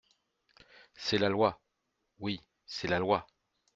[0.95, 1.61] C’est la loi!
[2.17, 3.27] Oui c’est la loi.